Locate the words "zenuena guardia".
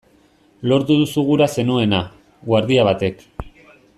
1.57-2.87